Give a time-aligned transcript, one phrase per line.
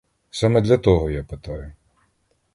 [0.31, 1.73] Саме для того я питаю.